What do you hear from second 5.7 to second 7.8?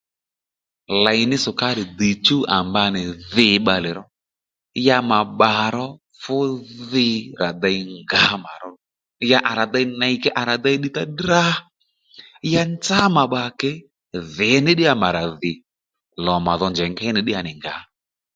ro fú dhi rà dey